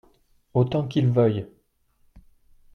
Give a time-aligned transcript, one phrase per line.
[0.55, 1.45] Autant qu'il veuille.